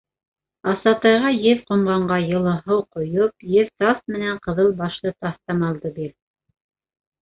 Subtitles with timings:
[0.69, 6.15] Аса-тайға еҙ ҡомғанға йылы һыу ҡойоп, еҙ тас менән ҡыҙыл башлы таҫтамалды бир.